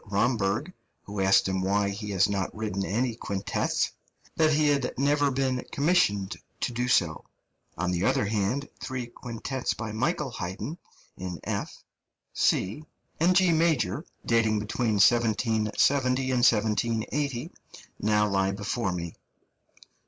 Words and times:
Romberg, 0.09 0.73
who 1.03 1.19
asked 1.21 1.47
him 1.47 1.61
why 1.61 1.89
he 1.89 2.09
has 2.09 2.27
not 2.27 2.55
written 2.57 2.83
any 2.83 3.13
quintets, 3.13 3.91
that 4.35 4.51
he 4.53 4.69
had 4.69 4.95
never 4.97 5.29
been 5.29 5.63
commissioned 5.71 6.35
to 6.61 6.71
do 6.73 6.87
so; 6.87 7.23
on 7.77 7.91
the 7.91 8.03
other 8.03 8.25
hand, 8.25 8.67
three 8.79 9.05
quintets 9.05 9.75
by 9.75 9.91
Michael 9.91 10.31
Haydn 10.31 10.79
in 11.17 11.39
F, 11.43 11.83
C, 12.33 12.83
and 13.19 13.35
G 13.35 13.51
major, 13.51 14.03
dating 14.25 14.57
between 14.57 14.93
1770 14.97 16.21
and 16.23 16.31
1780, 16.37 17.51
now 17.99 18.27
lie 18.27 18.49
before 18.49 18.91
me. 18.91 19.13